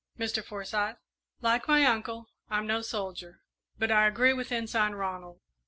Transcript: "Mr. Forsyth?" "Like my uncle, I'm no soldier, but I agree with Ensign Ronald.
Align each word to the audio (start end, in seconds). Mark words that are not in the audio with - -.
"Mr. 0.17 0.43
Forsyth?" 0.43 0.97
"Like 1.41 1.67
my 1.67 1.85
uncle, 1.85 2.27
I'm 2.49 2.65
no 2.65 2.81
soldier, 2.81 3.43
but 3.77 3.91
I 3.91 4.07
agree 4.07 4.33
with 4.33 4.51
Ensign 4.51 4.95
Ronald. 4.95 5.41